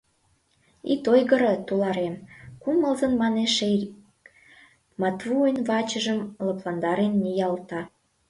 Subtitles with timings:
[0.93, 2.15] Ит ойгыро, туларем,—
[2.61, 3.93] кумылзын манеш Эрик,
[5.01, 7.81] Матвуйын вачыжым лыпландарен ниялта.